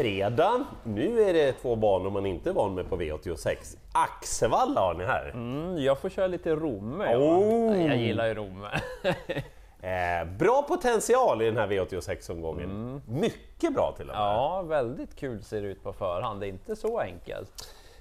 [0.00, 0.64] fredag.
[0.84, 3.76] Nu är det två banor man inte är van med på V86.
[3.92, 5.30] Axevalla har ni här.
[5.34, 7.16] Mm, jag får köra lite Romme.
[7.16, 7.86] Oh.
[7.86, 8.68] Jag gillar ju Romme.
[9.82, 13.02] Eh, bra potential i den här V86-omgången.
[13.08, 14.24] Mycket bra till och med.
[14.24, 16.40] ja, väldigt kul ser det ut på förhand.
[16.40, 17.50] Det är inte så enkelt.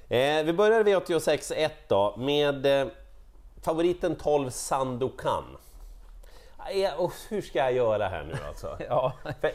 [0.09, 2.88] Eh, vi börjar V86 1 då med eh,
[3.64, 5.43] favoriten 12 Sandokan.
[6.70, 8.77] Eh, hur ska jag göra här nu alltså?
[8.89, 9.52] Ja, För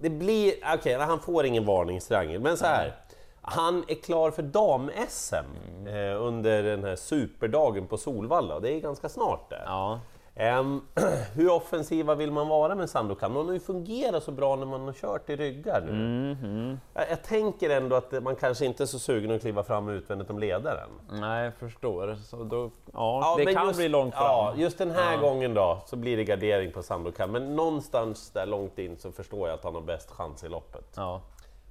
[0.00, 2.96] det blir, okej, han får ingen varningstriangel, men så här.
[3.42, 9.08] Han är klar för dam-SM eh, under den här superdagen på Solvalla det är ganska
[9.08, 9.62] snart det.
[9.66, 10.00] ja.
[10.40, 10.80] Ehm,
[11.34, 13.32] hur offensiva vill man vara med Sandokan?
[13.32, 16.76] Man har ju fungerat så bra när man har kört i ryggar nu.
[16.94, 20.30] Jag, jag tänker ändå att man kanske inte är så sugen att kliva fram utvändigt
[20.30, 20.88] om ledaren.
[21.12, 22.14] Nej, jag förstår.
[22.14, 24.24] Så då, ja, det men kan just, bli långt fram.
[24.24, 25.20] Ja, just den här Ja.
[25.20, 29.48] gången då så blir det gardering på Sandokan, men någonstans där långt in så förstår
[29.48, 30.92] jag att han har bäst chans i loppet.
[30.96, 31.20] Ja,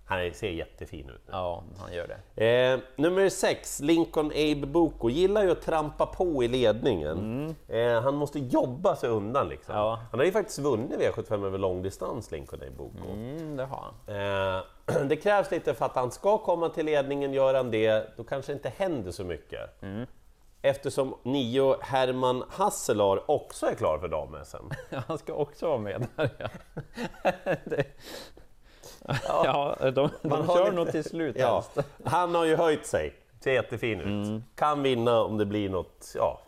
[0.10, 1.32] Han ser jättefin ut nu.
[1.32, 2.46] ja, han gör det.
[2.74, 7.56] Eh, nummer 6, Lincoln Abe Boko, gillar ju att trampa på i ledningen.
[7.68, 9.76] Eh, han måste jobba sig undan liksom.
[9.76, 9.86] Mm.
[9.86, 10.00] Ja.
[10.12, 13.12] Han har ju faktiskt vunnit V75 över långdistans, Lincoln Abe Boko.
[13.14, 14.58] Mm, det har han.
[14.98, 18.24] Eh, det krävs lite för att han ska komma till ledningen, gör han det, då
[18.24, 19.84] kanske det inte händer så mycket.
[19.84, 20.06] Mm.
[20.62, 24.72] Eftersom nio Herman Hasselar också är klar för dam-SM.
[25.08, 26.48] Han ska också vara med där ja.
[27.66, 27.86] det,
[29.28, 31.64] ja, de, de Man har kör lite- nog till slut Ja,
[32.06, 34.06] han har ju höjt sig, ser jättefin ut.
[34.06, 34.44] Mm.
[34.56, 36.40] Kan vinna om det blir något, ja,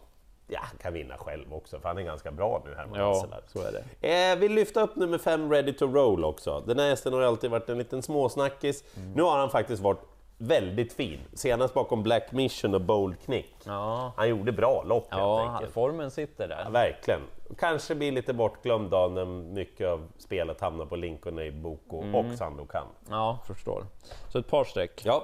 [0.48, 3.42] ja, kan vinna själv också för han är ganska bra nu Herman Ja, Hasselar.
[3.48, 4.32] så är det.
[4.32, 6.64] Eh, vill lyfta upp nummer fem, Ready to Roll också.
[6.68, 8.84] Den här hästen har alltid varit en liten småsnackis.
[8.98, 9.14] Mm.
[9.14, 10.02] Nu har han faktiskt varit
[10.38, 11.20] väldigt fin.
[11.34, 13.56] Senast bakom Black Mission och Bold Knick.
[13.66, 15.74] Ja, Han gjorde bra lopp helt ja enkelt.
[15.74, 16.62] formen sitter där.
[16.66, 17.22] Ja, verkligen.
[17.60, 22.16] Kanske blir lite bortglömd då när mycket av spelet hamnar på Lincoln Abe Boko Mm.
[22.16, 22.88] och Sandokan.
[23.10, 23.86] Ja, förstår.
[24.30, 25.02] Så ett par streck.
[25.06, 25.24] Ja,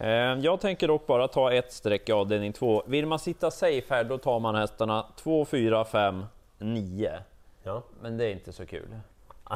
[0.00, 0.08] Eh,
[0.40, 2.82] Jag tänker dock bara ta ett streck i avdelning två.
[2.86, 6.24] Vill man sitta safe här, då tar man hästarna 2, 4, 5,
[6.58, 7.18] 9.
[7.62, 7.82] ja.
[8.02, 8.96] Men det är inte så kul.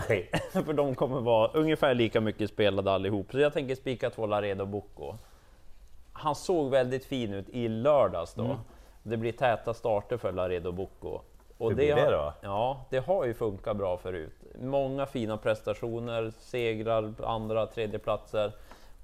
[0.09, 0.31] Nej.
[0.53, 3.27] För de kommer vara ungefär lika mycket spelade allihop.
[3.33, 5.15] Så jag tänker spika två Laredo Bocco.
[6.13, 8.57] Han såg väldigt fin ut i lördags då.
[9.03, 11.21] Det blir täta starter för Laredo Bocco.
[11.61, 12.33] Och Hur blir det då?
[12.41, 14.35] Ja, det har ju funkat bra förut.
[14.61, 18.53] Många fina prestationer, segrar, andra, tredje platser.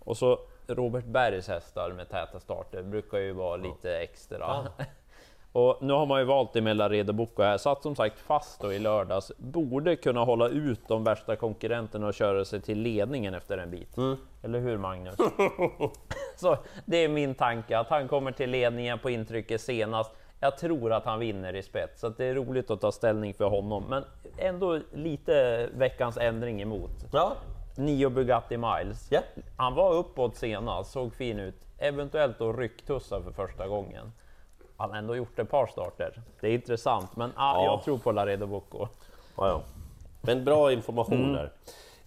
[0.05, 4.69] Och så Robert Bergs hästar med täta starter brukar ju vara lite extra.
[5.53, 8.61] Och nu har man ju valt det med Laredo Bocco här, satt som sagt fast
[8.61, 13.35] då i lördags, borde kunna hålla ut de värsta konkurrenterna och köra sig till ledningen
[13.35, 13.97] efter en bit.
[14.43, 15.17] Eller hur Magnus?
[16.37, 20.13] Så det är min tanke, att han kommer till ledningen på intrycket senast.
[20.41, 23.45] Jag tror att han vinner i spets, så det är roligt att ta ställning för
[23.45, 23.85] honom.
[23.89, 24.05] Men
[24.39, 26.91] ändå lite veckans ändring emot.
[27.13, 27.33] Ja,
[27.77, 29.07] Nio Bugatti Miles.
[29.11, 29.21] Ja.
[29.57, 31.55] Han var uppåt senast, såg fin ut.
[31.79, 34.13] Eventuellt då rycktussar för första gången.
[34.77, 36.23] Han har ändå gjort ett par starter.
[36.41, 37.65] Det är intressant, men ah, Ja.
[37.65, 38.79] jag tror på Laredo Bocco.
[39.37, 39.63] ja, ja.
[40.21, 41.33] Men bra information Mm.
[41.33, 41.53] där.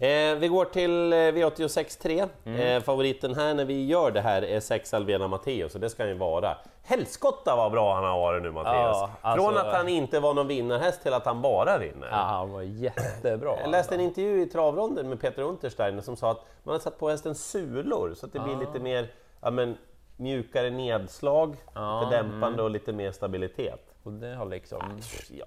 [0.01, 2.25] Eh, vi går till eh, V86 3.
[2.45, 2.59] Mm.
[2.59, 6.03] Eh, favoriten här när vi gör det här är 6 Alvena Matteo, så det ska
[6.03, 6.57] han ju vara.
[6.83, 8.73] Helskotta vad bra han har varit nu Mattias!
[8.75, 12.07] Ja, alltså- Från att han inte var någon vinnarhäst till att han bara vinner.
[12.11, 13.57] Ja, han var jättebra.
[13.61, 16.99] Jag läste en intervju i travronden med Peter Untersteiner som sa att man har satt
[16.99, 19.07] på hästen sulor så att det blir lite mer
[19.41, 19.77] ja, men,
[20.17, 23.95] mjukare nedslag, Ja, lite dämpande och lite mer stabilitet.
[24.03, 24.81] Och det har liksom...
[25.29, 25.45] Ja.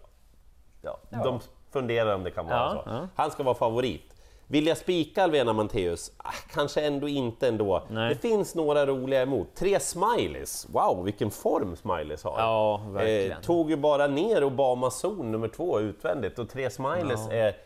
[0.83, 0.99] Ja.
[1.25, 2.91] De funderar om det kan vara Ja, så.
[2.91, 3.09] ja.
[3.17, 4.15] Han ska vara favorit.
[4.47, 6.13] Vill jag spika Alvena Matteus?
[6.17, 7.87] Ah, kanske ändå inte ändå.
[7.91, 8.09] Nej.
[8.09, 9.55] Det finns några roliga emot.
[9.55, 10.67] Tre Smileys.
[10.73, 12.41] Wow, vilken form Smileys har.
[12.41, 13.33] Ja, verkligen.
[13.33, 17.57] Eh, tog ju bara ner Obama zon nummer två utvändigt och Tre Smileys är,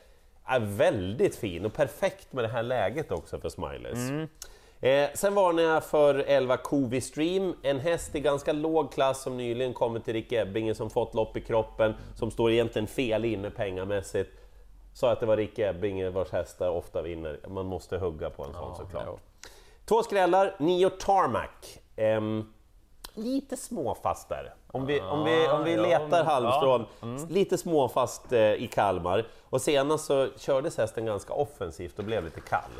[0.44, 4.10] är väldigt fin och perfekt med det här läget också för Smileys.
[4.10, 4.28] Mm.
[4.80, 9.36] Eh, sen varnar jag för 11 Covi Stream, en häst i ganska låg klass som
[9.36, 13.50] nyligen kommit till Rick Ebbinge som fått lopp i kroppen, som står egentligen fel inne
[13.50, 14.30] pengamässigt.
[14.96, 17.40] Sa att det var Rick Ebbinge vars hästar ofta vinner.
[17.48, 19.04] Man måste hugga på en sån såklart.
[19.06, 19.18] jo.
[19.84, 21.78] Två skrällar, Nio Tarmac.
[21.96, 22.52] Ehm,
[23.14, 24.54] lite småfast där.
[24.72, 27.28] Om vi, om vi, om vi ja, letar men- halmstrån, ja, mm.
[27.28, 29.26] lite småfast eh, i Kalmar.
[29.44, 32.70] Och senast så kördes hästen ganska offensivt och blev lite kall.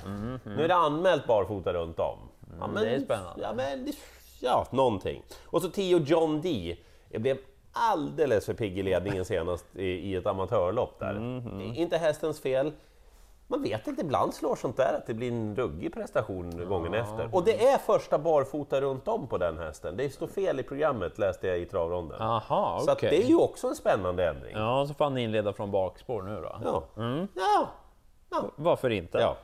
[0.44, 2.19] Nu är det anmält barfota runt om.
[2.58, 3.42] Ja, Mm, det är spännande.
[3.42, 3.92] Ja, men,
[4.40, 5.22] ja, någonting.
[5.44, 6.76] Och så 10 John D.
[7.08, 7.38] Jag blev
[7.76, 11.11] alldeles för pigg i ledningen senast i, i ett amatörlopp där.
[11.11, 12.73] Mm, Inte hästens fel.
[13.49, 17.28] Man vet inte, ibland slår sånt där att det blir en ruggig prestation gången efter.
[17.32, 19.96] Och det är första barfota runt om på den hästen.
[19.96, 22.20] Det står fel i programmet läste jag i travronden.
[22.23, 23.11] Aha, Så okej.
[23.11, 24.52] det är ju också en spännande ändring.
[24.56, 26.61] Ja, så får han inleda från bakspår nu då.
[26.64, 27.69] Ja.
[28.31, 28.44] Ja.
[28.56, 29.19] Varför inte?
[29.19, 29.37] ja.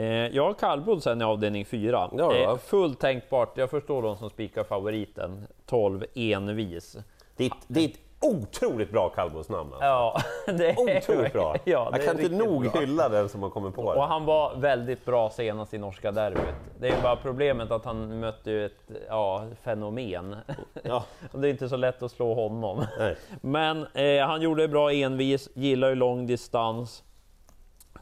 [0.00, 0.06] Eh,
[0.36, 2.10] jag har kallblod sen i avdelning 4.
[2.12, 2.52] Ja, ja.
[2.52, 6.96] Eh, fullt tänkbart, jag förstår de som spikar favoriten, 12 envis.
[7.36, 9.72] Det är, ett, otroligt bra kallblodsnamn.
[9.72, 9.86] Alltså.
[9.86, 10.20] Ja,
[10.52, 11.56] det är Otroligt bra!
[11.64, 12.80] Ja, det jag kan inte nog bra.
[12.80, 14.00] hylla den som har kommit på Och det.
[14.00, 16.54] han var väldigt bra senast i norska derbyt.
[16.80, 20.36] Det är ju bara problemet att han mötte ett ja, fenomen.
[20.82, 22.84] Ja, Och det är inte så lätt att slå honom.
[22.98, 23.16] nej.
[23.40, 27.04] Men eh, han gjorde det bra envis, gillar ju lång distans.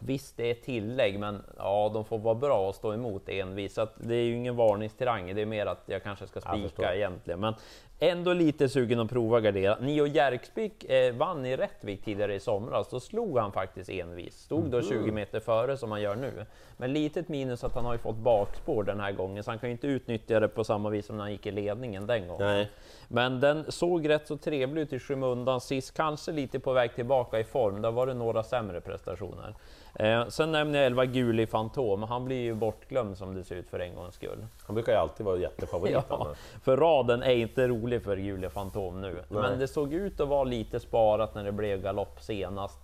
[0.01, 3.75] Visst, det är tillägg, men ja, de får vara bra och stå emot envis.
[3.75, 6.95] Så att det är ju ingen varningstirang, det är mer att jag kanske ska spika
[6.95, 7.41] egentligen.
[7.41, 7.55] Men
[8.01, 9.79] ändå lite sugen att prova gardera.
[9.81, 14.41] Nio Jerkspik eh, vann i Rättvik tidigare i somras, då slog han faktiskt envis.
[14.41, 16.47] Stod då 20 meter före som han gör nu.
[16.77, 19.69] Men litet minus att han har ju fått bakspår den här gången, så han kan
[19.69, 22.47] ju inte utnyttja det på samma vis som när han gick i ledningen den gången.
[22.47, 22.71] nej.
[23.09, 27.41] Men den såg rätt så trevlig ut i skymundan sist, kanske lite på väg tillbaka
[27.41, 27.83] i form.
[27.83, 29.55] Där var det några sämre prestationer.
[29.95, 33.69] Eh, sen nämner jag 11 Guli Fantom, han blir ju bortglömd som det ser ut
[33.69, 34.47] för en gångs skull.
[34.67, 35.97] Han brukar ju alltid vara jättefavorit.
[36.09, 39.23] Ja, för raden är inte rolig för Guli Fantom nu.
[39.29, 42.81] Men det såg ut att vara lite sparat när det blev galopp senast.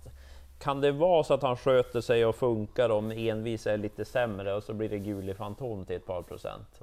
[0.59, 4.53] Kan det vara så att han sköter sig och funkar om envis är lite sämre
[4.53, 6.81] och så blir det Guli Fantom till ett par procent?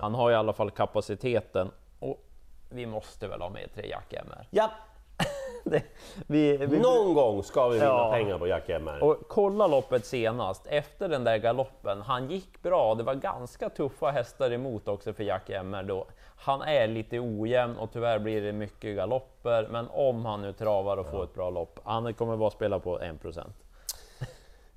[0.00, 1.70] Han har i alla fall kapaciteten.
[1.98, 2.24] Och
[2.70, 4.46] vi måste väl ha med tre Jack MR.
[4.50, 4.70] Ja,
[5.64, 5.82] Det,
[6.26, 8.10] vi, vi, någon gång ska vi vinna Ja.
[8.12, 9.02] pengar på Jack MR.
[9.04, 12.02] och kolla loppet senast, efter den där galoppen.
[12.02, 16.06] Han gick bra, det var ganska tuffa hästar emot också för Jack MR då.
[16.36, 19.68] Han är lite ojämn och tyvärr blir det mycket galopper.
[19.70, 22.98] Men om han nu travar och får ett bra lopp, han kommer bara spela på
[22.98, 23.44] 1%.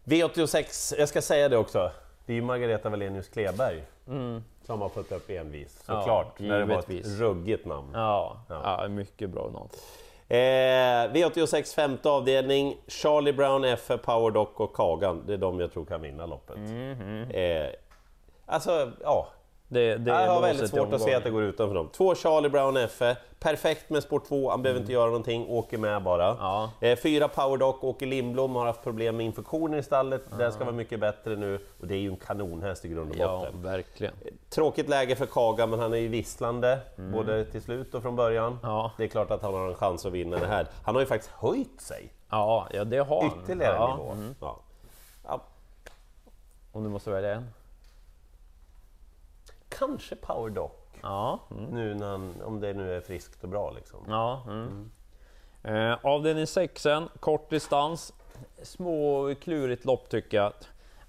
[0.04, 1.92] V86, jag ska säga det också.
[2.26, 3.84] Det är ju Margareta Wallenius Kleberg
[4.66, 6.40] som har fått upp envis, Ja, såklart.
[6.40, 7.92] när det var ett ruggigt namn.
[7.94, 8.88] Ja, ja.
[8.88, 9.70] mycket bra namn.
[10.30, 15.24] Eh, V86 femte avdelning, Charlie Brown, F, Power Doc och Kagan.
[15.28, 16.58] Det är de jag tror kan vinna loppet.
[17.30, 17.68] Eh,
[18.46, 19.28] alltså, ja.
[19.70, 21.90] Det, det Jag har väldigt svårt att se att det går utanför dem.
[21.94, 23.02] Två Charlie Brown F,
[23.40, 26.24] perfekt med spår 2, han behöver inte göra någonting, åker med bara.
[26.40, 26.72] Ja.
[26.82, 30.64] Eh, fyra Power Doc, Åke Lindblom har haft problem med infektioner i stallet, den ska
[30.64, 31.60] vara mycket bättre nu.
[31.82, 33.62] Och det är ju en kanonhäst i grund och Ja, botten.
[33.64, 34.14] verkligen.
[34.50, 36.80] Tråkigt läge för Kaga, men han är ju visslande,
[37.14, 38.48] både till slut och från början.
[38.48, 38.60] Mm.
[38.64, 38.92] Ja.
[38.98, 40.68] Det är klart att han har en chans att vinna det här.
[40.84, 43.44] Han har ju faktiskt höjt sig Ja, ja, det har han.
[43.44, 43.98] ytterligare ja.
[43.98, 44.12] nivå.
[44.12, 44.36] mm.
[44.42, 44.60] Ja.
[45.28, 45.42] Ja,
[46.72, 47.50] Om du måste välja en?
[49.80, 50.72] Kanske Power Doc,
[51.02, 51.40] Ja.
[51.52, 51.64] Mm.
[51.64, 54.00] nu när han, om det nu är friskt och bra liksom.
[54.08, 54.92] Ja, mm.
[55.64, 56.88] Eh, avdelning 6,
[57.20, 58.14] kort distans.
[58.64, 60.54] Små klurigt lopp tycker jag.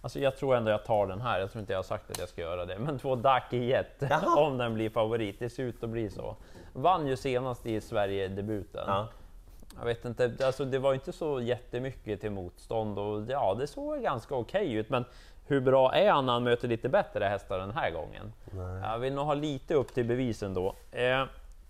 [0.01, 2.19] Alltså jag tror ändå jag tar den här, jag tror inte jag har sagt att
[2.19, 2.79] jag ska göra det.
[2.79, 4.03] Men två Ducky Jet,
[4.37, 6.37] om den blir favorit, det ser ut att bli så.
[6.73, 8.85] Vann ju senast i Sverige-debuten.
[8.87, 9.09] Ja.
[9.79, 14.03] Jag vet inte, alltså det var inte så jättemycket till motstånd och ja, det såg
[14.03, 14.91] ganska okej ut.
[14.91, 15.05] Men
[15.49, 18.33] hur bra är han när han möter lite bättre hästar den här gången?
[18.83, 20.75] Jag vill nog ha lite upp till bevisen då.
[20.93, 21.25] Eh,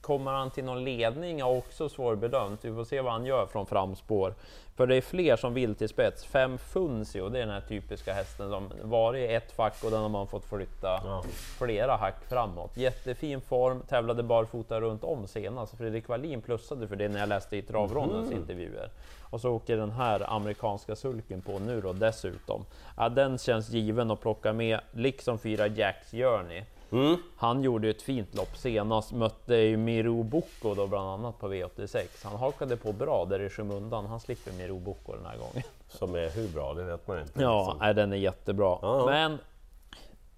[0.08, 2.64] kommer han till någon ledning är också svårbedömt.
[2.64, 4.34] Vi får se vad han gör från framspår.
[4.76, 6.25] För det är fler som vill till spets.
[6.25, 10.00] Fem Funzio, det är den här typiska hästen som varit i ett fack och den
[10.02, 11.22] har man fått flytta Ja.
[11.58, 12.76] flera hack framåt.
[12.76, 15.76] Jättefin form, tävlade barfota runt om senast.
[15.78, 18.90] Fredrik Wallin plussade för det när jag läste i travrondens intervjuer.
[19.22, 22.64] Och så åker den här amerikanska sulken på nu då dessutom.
[22.96, 26.62] Ja, den känns given att plocka med, liksom fyra Jacks Journey.
[26.93, 27.17] Mm.
[27.37, 32.07] Han gjorde ett fint lopp senast, mötte ju Miro Bocco då bland annat på V86.
[32.25, 35.63] Han hakade på bra där i skymundan, han slipper Miro Bocco den här gången.
[35.89, 37.43] Som är hur bra, det vet man inte.
[37.43, 37.79] Ja, liksom.
[37.79, 38.79] nej, den är jättebra.
[38.83, 39.07] Ja, ja.
[39.07, 39.39] Men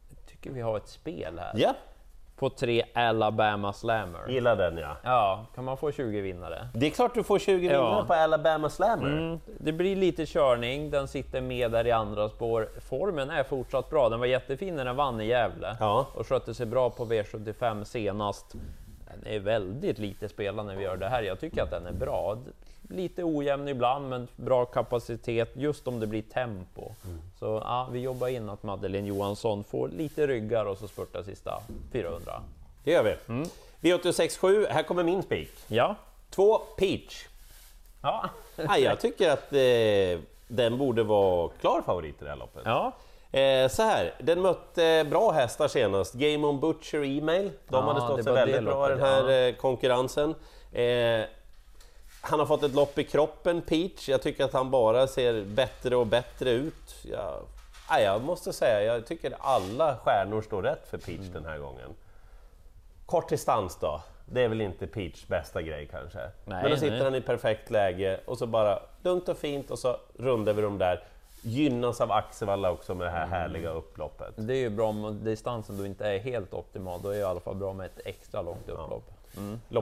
[0.08, 1.52] jag tycker vi har ett spel här.
[1.56, 1.74] ja,
[2.40, 4.28] På tre Alabama Slammer.
[4.28, 4.96] gillar den ja.
[5.02, 6.68] Ja, kan man få 20 vinnare?
[6.74, 7.84] Det är klart du får 20 Ja.
[7.84, 9.06] vinnare på Alabama Slammer.
[9.18, 12.68] Mm, det blir lite körning, den sitter med där i andra spår.
[12.80, 16.06] Formen är fortsatt bra, den var jättefin när den vann i Gävle Ja.
[16.14, 18.52] och skötte sig bra på V75 senast.
[19.10, 21.22] Den är väldigt lite spelad när vi gör det här.
[21.22, 22.38] Jag tycker att den är bra.
[22.90, 26.90] Lite ojämn ibland, men bra kapacitet just om det blir tempo.
[27.38, 31.60] Så ja, vi jobbar in att Madeleine Johansson får lite ryggar och så spurtar sista
[31.92, 32.42] 400.
[32.84, 33.16] Det gör vi.
[33.28, 33.48] Mm.
[33.80, 35.52] V86.7, här kommer min spik.
[35.68, 35.94] Ja,
[36.30, 37.26] Två Peach.
[38.02, 42.62] ja, Ja, jag tycker att eh, den borde vara klar favorit i det här loppet.
[42.64, 42.92] ja.
[43.32, 46.14] Eh, så här, den mötte bra hästar senast.
[46.14, 47.44] Game on Butcher Email.
[47.44, 49.48] De Ja, hade stått sig väldigt bra i den här ja.
[49.48, 50.34] eh, konkurrensen.
[50.72, 51.24] Eh,
[52.20, 54.08] han har fått ett lopp i kroppen, Peach.
[54.08, 56.94] Jag tycker att han bara ser bättre och bättre ut.
[57.10, 57.34] Jag,
[57.90, 61.32] nej, jag måste säga, jag tycker alla stjärnor står rätt för Peach Mm.
[61.32, 61.90] den här gången.
[63.06, 66.18] Kort distans då, det är väl inte Peachs bästa grej kanske.
[66.18, 67.02] Nej, Men då sitter nej.
[67.04, 70.78] han i perfekt läge och så bara lugnt och fint och så rundar vi dem
[70.78, 71.04] där.
[71.42, 74.34] Gynnas av Axevalla också med det här härliga upploppet.
[74.36, 77.22] Det är ju bra om distansen då inte är helt optimal, då är det i
[77.22, 78.90] alla fall bra med ett extra långt upplopp.
[78.90, 79.10] Lopp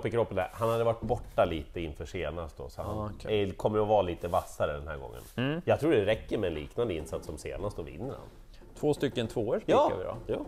[0.04, 0.48] i kroppen där.
[0.52, 4.02] Han hade varit borta lite inför senast då, så han Ah, är- kommer att vara
[4.02, 5.62] lite vassare den här gången.
[5.64, 8.28] Jag tror det räcker med en liknande insats som senast och vinner han.
[8.80, 10.16] Två stycken tvåor spikar vi då.
[10.26, 10.38] ja.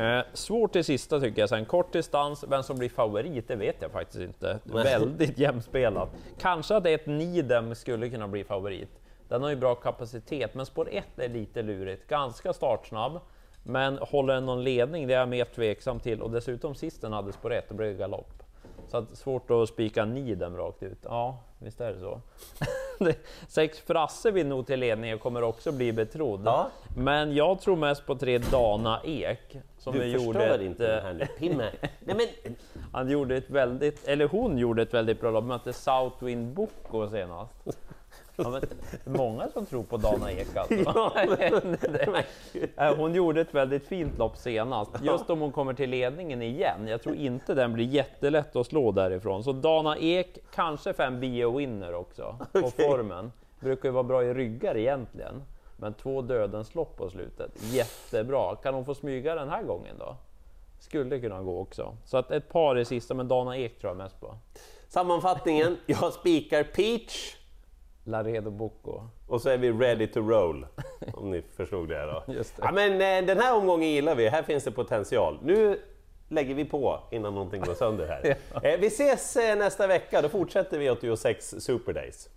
[0.00, 1.48] Eh, svårt till sista tycker jag.
[1.48, 4.58] Sen kort distans, vem som blir favorit, det vet jag faktiskt inte.
[4.64, 6.08] Väldigt jämspelat.
[6.40, 8.88] Kanske att ett Nidem skulle kunna bli favorit.
[9.28, 12.08] Den har ju bra kapacitet, men spår 1 är lite lurigt.
[12.08, 13.20] Ganska startsnabb,
[13.64, 15.06] men håller den någon ledning?
[15.06, 16.22] Det är jag mer tveksam till.
[16.22, 18.42] Och dessutom sist den hade spår 1, då blev det galopp.
[18.86, 20.98] Så att svårt att spika Nidem rakt ut.
[21.02, 22.20] Ja, visst är det så.
[23.04, 23.18] Det-
[23.48, 26.42] Sex Frasse vill nog till ledning och kommer också bli betrodd.
[26.44, 26.68] Ja.
[26.96, 29.58] Men jag tror mest på tre Dana Ek.
[29.78, 31.26] Som Du gjorde ett, inte eh, här nu.
[31.38, 31.70] Pimme.
[32.00, 32.56] Nej, men,
[32.92, 37.52] han gjorde ett väldigt, eller hon gjorde ett väldigt bra lopp, mötte Southwind Boko senast.
[38.36, 38.62] Ja, men,
[39.16, 40.74] många som tror på Dana Ek alltså.
[40.94, 41.12] Ja,
[42.76, 44.90] Eh, Hon gjorde ett väldigt fint lopp senast.
[45.02, 46.88] Just om hon kommer till ledningen igen.
[46.88, 49.44] Jag tror inte den blir jättelätt att slå därifrån.
[49.44, 52.88] Så Dana Ek, kanske fem bio-winner också på Okej.
[52.88, 53.32] formen.
[53.60, 55.42] Brukar ju vara bra i ryggar egentligen.
[55.76, 57.50] Men två dödens lopp på slutet.
[57.72, 58.56] Jättebra.
[58.56, 60.16] Kan hon få smyga den här gången då?
[60.80, 61.96] Skulle kunna gå också.
[62.04, 64.34] Så att ett par i sista, men Dana Ek tror jag mest på.
[64.88, 67.36] sammanfattningen, jag spikar Peach
[68.04, 69.00] Laredo Bocco.
[69.28, 70.66] och så är vi ready to roll.
[71.14, 72.22] Om ni förstod det då.
[72.32, 72.52] Det.
[72.60, 75.38] Ja, men, eh, den här omgången gillar vi, här finns det potential.
[75.42, 75.80] Nu
[76.28, 78.36] lägger vi på innan någonting går sönder här.
[78.72, 82.28] Eh, Vi ses eh, nästa vecka, då fortsätter vi 86 Super Days.